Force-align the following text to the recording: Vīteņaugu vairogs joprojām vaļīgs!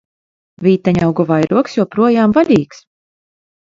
Vīteņaugu 0.67 1.27
vairogs 1.33 1.79
joprojām 1.83 2.37
vaļīgs! 2.43 2.87